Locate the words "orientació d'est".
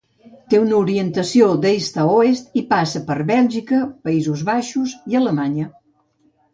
0.85-2.01